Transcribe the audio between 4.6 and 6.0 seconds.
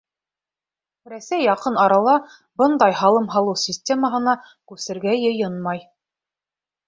күсергә йыйынмай.